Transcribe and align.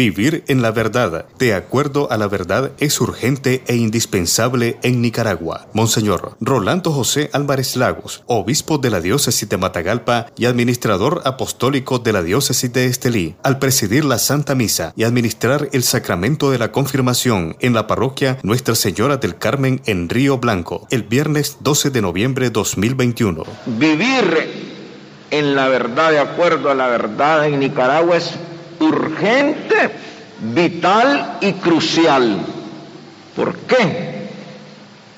Vivir 0.00 0.44
en 0.48 0.62
la 0.62 0.70
verdad, 0.70 1.26
de 1.38 1.52
acuerdo 1.52 2.10
a 2.10 2.16
la 2.16 2.26
verdad, 2.26 2.72
es 2.78 2.98
urgente 3.02 3.62
e 3.66 3.76
indispensable 3.76 4.78
en 4.82 5.02
Nicaragua. 5.02 5.66
Monseñor 5.74 6.38
Rolando 6.40 6.90
José 6.90 7.28
Álvarez 7.34 7.76
Lagos, 7.76 8.22
obispo 8.24 8.78
de 8.78 8.88
la 8.88 9.02
diócesis 9.02 9.46
de 9.46 9.58
Matagalpa 9.58 10.28
y 10.38 10.46
administrador 10.46 11.20
apostólico 11.26 11.98
de 11.98 12.14
la 12.14 12.22
diócesis 12.22 12.72
de 12.72 12.86
Estelí, 12.86 13.34
al 13.42 13.58
presidir 13.58 14.06
la 14.06 14.18
Santa 14.18 14.54
Misa 14.54 14.94
y 14.96 15.04
administrar 15.04 15.68
el 15.72 15.82
sacramento 15.82 16.50
de 16.50 16.56
la 16.56 16.72
confirmación 16.72 17.58
en 17.60 17.74
la 17.74 17.86
parroquia 17.86 18.38
Nuestra 18.42 18.76
Señora 18.76 19.18
del 19.18 19.36
Carmen 19.36 19.82
en 19.84 20.08
Río 20.08 20.38
Blanco, 20.38 20.86
el 20.90 21.02
viernes 21.02 21.58
12 21.60 21.90
de 21.90 22.00
noviembre 22.00 22.48
2021. 22.48 23.44
Vivir 23.66 24.70
en 25.30 25.54
la 25.54 25.68
verdad, 25.68 26.10
de 26.10 26.20
acuerdo 26.20 26.70
a 26.70 26.74
la 26.74 26.86
verdad 26.86 27.46
en 27.46 27.60
Nicaragua 27.60 28.16
es 28.16 28.34
urgente, 28.80 29.90
vital 30.40 31.38
y 31.40 31.52
crucial. 31.54 32.40
¿Por 33.36 33.56
qué? 33.58 34.28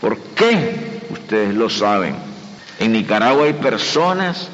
¿Por 0.01 0.19
qué? 0.19 1.01
Ustedes 1.11 1.55
lo 1.55 1.71
saben. 1.71 2.17
En 2.79 2.93
Nicaragua 2.93 3.47
hay 3.47 3.55
personas 3.55 4.49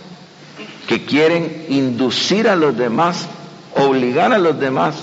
que 0.87 1.05
quieren 1.05 1.67
inducir 1.69 2.49
a 2.49 2.57
los 2.57 2.77
demás, 2.77 3.27
obligar 3.75 4.33
a 4.33 4.39
los 4.39 4.59
demás 4.61 4.95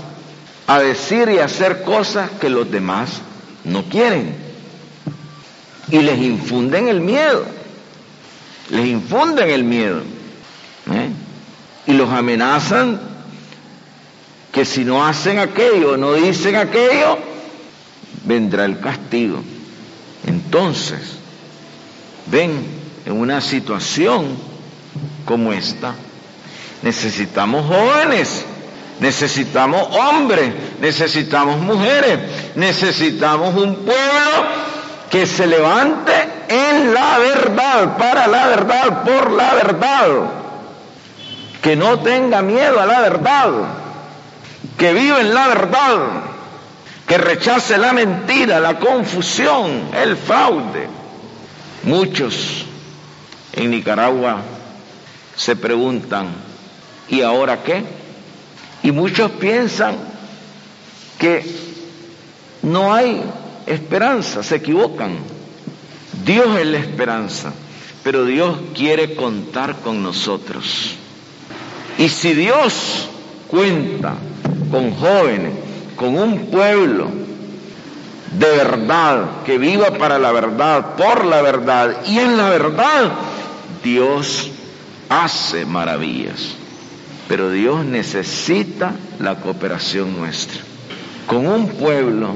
a 0.67 0.79
decir 0.79 1.29
y 1.29 1.39
hacer 1.39 1.83
cosas 1.83 2.31
que 2.41 2.49
los 2.49 2.69
demás 2.71 3.21
no 3.63 3.83
quieren. 3.83 4.35
Y 5.89 5.99
les 5.99 6.19
infunden 6.19 6.87
el 6.87 7.01
miedo. 7.01 7.45
Les 8.69 8.87
infunden 8.87 9.49
el 9.49 9.63
miedo. 9.63 10.01
¿eh? 10.91 11.09
Y 11.87 11.93
los 11.93 12.09
amenazan 12.09 13.14
que 14.55 14.63
si 14.63 14.85
no 14.85 15.05
hacen 15.05 15.37
aquello, 15.37 15.97
no 15.97 16.13
dicen 16.13 16.55
aquello, 16.55 17.17
vendrá 18.23 18.63
el 18.63 18.79
castigo. 18.79 19.43
Entonces, 20.25 21.17
ven, 22.27 22.65
en 23.05 23.19
una 23.19 23.41
situación 23.41 24.37
como 25.25 25.51
esta, 25.51 25.93
necesitamos 26.83 27.65
jóvenes, 27.65 28.45
necesitamos 29.01 29.93
hombres, 29.93 30.53
necesitamos 30.79 31.59
mujeres, 31.59 32.17
necesitamos 32.55 33.55
un 33.55 33.75
pueblo 33.75 34.47
que 35.09 35.25
se 35.25 35.47
levante 35.47 36.13
en 36.47 36.93
la 36.93 37.17
verdad, 37.17 37.97
para 37.97 38.25
la 38.27 38.47
verdad, 38.47 39.03
por 39.03 39.31
la 39.31 39.53
verdad, 39.53 40.07
que 41.61 41.75
no 41.75 41.99
tenga 41.99 42.41
miedo 42.41 42.79
a 42.79 42.85
la 42.85 43.01
verdad 43.01 43.51
que 44.77 44.93
vive 44.93 45.21
en 45.21 45.33
la 45.33 45.47
verdad, 45.47 45.97
que 47.07 47.17
rechace 47.17 47.77
la 47.77 47.93
mentira, 47.93 48.59
la 48.59 48.79
confusión, 48.79 49.89
el 49.95 50.17
fraude. 50.17 50.87
Muchos 51.83 52.65
en 53.53 53.71
Nicaragua 53.71 54.41
se 55.35 55.55
preguntan, 55.55 56.27
¿y 57.09 57.21
ahora 57.21 57.63
qué? 57.63 57.83
Y 58.83 58.91
muchos 58.91 59.31
piensan 59.31 59.95
que 61.19 61.45
no 62.63 62.93
hay 62.93 63.21
esperanza, 63.65 64.43
se 64.43 64.55
equivocan. 64.55 65.17
Dios 66.25 66.57
es 66.57 66.65
la 66.65 66.77
esperanza, 66.79 67.53
pero 68.03 68.25
Dios 68.25 68.57
quiere 68.73 69.15
contar 69.15 69.75
con 69.77 70.01
nosotros. 70.01 70.95
Y 71.97 72.09
si 72.09 72.33
Dios 72.33 73.09
cuenta 73.47 74.15
con 74.75 74.93
jóvenes, 74.93 75.53
con 75.95 76.17
un 76.17 76.47
pueblo 76.47 77.07
de 78.37 78.45
verdad, 78.57 79.43
que 79.45 79.57
viva 79.57 79.91
para 79.91 80.19
la 80.19 80.33
verdad, 80.33 80.95
por 80.97 81.23
la 81.23 81.41
verdad 81.41 81.95
y 82.05 82.19
en 82.19 82.35
la 82.35 82.49
verdad, 82.49 83.13
Dios 83.81 84.51
hace 85.07 85.65
maravillas. 85.65 86.55
Pero 87.29 87.51
Dios 87.51 87.85
necesita 87.85 88.91
la 89.19 89.35
cooperación 89.35 90.17
nuestra. 90.17 90.59
Con 91.25 91.47
un 91.47 91.69
pueblo 91.69 92.35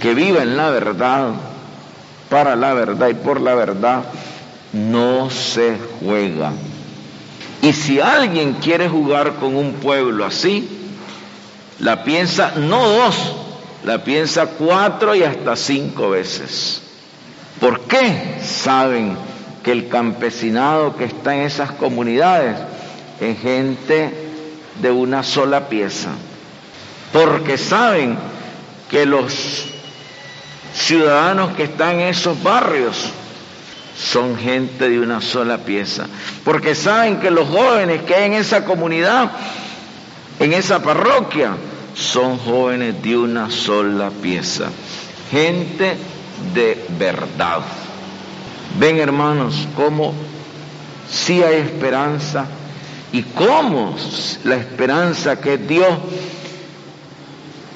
que 0.00 0.14
viva 0.14 0.42
en 0.42 0.56
la 0.56 0.70
verdad, 0.70 1.32
para 2.30 2.56
la 2.56 2.72
verdad 2.72 3.10
y 3.10 3.14
por 3.14 3.42
la 3.42 3.54
verdad, 3.54 4.04
no 4.72 5.28
se 5.28 5.76
juega. 6.00 6.52
Y 7.60 7.74
si 7.74 8.00
alguien 8.00 8.54
quiere 8.54 8.88
jugar 8.88 9.34
con 9.34 9.54
un 9.54 9.74
pueblo 9.74 10.24
así, 10.24 10.80
la 11.80 12.04
piensa 12.04 12.52
no 12.56 12.88
dos, 12.88 13.34
la 13.84 14.04
piensa 14.04 14.46
cuatro 14.46 15.14
y 15.14 15.22
hasta 15.22 15.56
cinco 15.56 16.10
veces. 16.10 16.82
¿Por 17.60 17.80
qué? 17.82 18.38
Saben 18.42 19.16
que 19.62 19.72
el 19.72 19.88
campesinado 19.88 20.96
que 20.96 21.04
está 21.04 21.34
en 21.34 21.42
esas 21.42 21.72
comunidades 21.72 22.56
es 23.20 23.40
gente 23.40 24.12
de 24.80 24.90
una 24.90 25.22
sola 25.22 25.68
pieza. 25.68 26.10
Porque 27.12 27.56
saben 27.58 28.18
que 28.90 29.06
los 29.06 29.66
ciudadanos 30.74 31.54
que 31.54 31.64
están 31.64 32.00
en 32.00 32.08
esos 32.08 32.42
barrios 32.42 33.10
son 33.96 34.36
gente 34.36 34.88
de 34.88 34.98
una 34.98 35.20
sola 35.20 35.58
pieza. 35.58 36.06
Porque 36.44 36.74
saben 36.74 37.20
que 37.20 37.30
los 37.30 37.48
jóvenes 37.48 38.02
que 38.02 38.14
hay 38.14 38.24
en 38.24 38.34
esa 38.34 38.64
comunidad, 38.64 39.30
en 40.38 40.52
esa 40.52 40.82
parroquia, 40.82 41.56
son 41.94 42.38
jóvenes 42.38 43.02
de 43.02 43.16
una 43.16 43.50
sola 43.50 44.10
pieza. 44.10 44.66
Gente 45.30 45.96
de 46.54 46.86
verdad. 46.98 47.60
Ven 48.78 48.98
hermanos, 48.98 49.68
cómo 49.76 50.12
sí 51.08 51.42
hay 51.42 51.56
esperanza 51.56 52.46
y 53.12 53.22
cómo 53.22 53.96
la 54.44 54.56
esperanza 54.56 55.40
que 55.40 55.58
Dios 55.58 55.98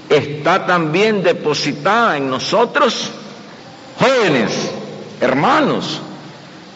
está 0.09 0.67
también 0.67 1.23
depositada 1.23 2.17
en 2.17 2.29
nosotros, 2.29 3.11
jóvenes, 3.99 4.53
hermanos, 5.21 6.01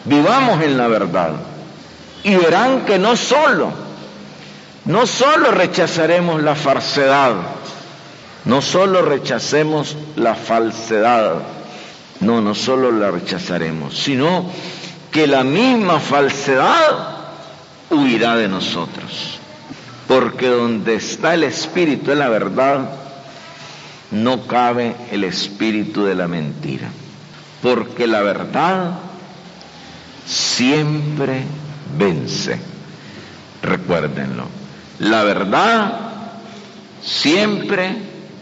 Vivamos 0.05 0.61
en 0.61 0.77
la 0.77 0.87
verdad. 0.87 1.31
Y 2.23 2.35
verán 2.35 2.85
que 2.85 2.99
no 2.99 3.15
solo, 3.15 3.71
no 4.85 5.07
solo 5.07 5.51
rechazaremos 5.51 6.41
la 6.41 6.55
falsedad, 6.55 7.35
no 8.45 8.61
solo 8.61 9.01
rechacemos 9.01 9.95
la 10.15 10.35
falsedad, 10.35 11.35
no, 12.19 12.41
no 12.41 12.53
solo 12.53 12.91
la 12.91 13.09
rechazaremos, 13.11 13.97
sino 13.97 14.49
que 15.11 15.27
la 15.27 15.43
misma 15.43 15.99
falsedad 15.99 17.17
huirá 17.89 18.35
de 18.35 18.47
nosotros. 18.49 19.39
Porque 20.07 20.47
donde 20.47 20.95
está 20.95 21.33
el 21.33 21.45
espíritu 21.45 22.09
de 22.09 22.15
la 22.17 22.27
verdad, 22.27 22.89
no 24.11 24.45
cabe 24.47 24.95
el 25.11 25.23
espíritu 25.23 26.03
de 26.03 26.15
la 26.15 26.27
mentira. 26.27 26.89
Porque 27.61 28.05
la 28.05 28.21
verdad 28.21 28.91
siempre 30.25 31.43
vence. 31.97 32.59
Recuérdenlo. 33.61 34.62
La 34.99 35.23
verdad 35.23 35.99
siempre 37.01 37.95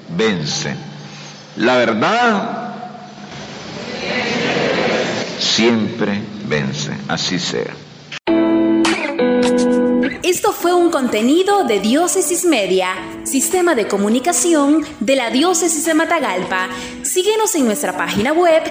vence. 0.10 0.76
La 1.58 1.78
verdad 1.78 2.74
siempre 5.40 6.22
vence. 6.48 6.92
Así 7.08 7.40
sea. 7.40 7.74
Esto 10.24 10.54
fue 10.54 10.74
un 10.74 10.92
contenido 10.92 11.64
de 11.64 11.80
Diócesis 11.80 12.46
Media, 12.46 12.90
sistema 13.24 13.76
de 13.76 13.88
comunicación 13.88 14.86
de 15.00 15.16
la 15.16 15.30
Diócesis 15.30 15.86
de 15.86 15.94
Matagalpa. 15.94 16.70
Síguenos 17.12 17.54
en 17.56 17.66
nuestra 17.66 17.98
página 17.98 18.32
web 18.32 18.64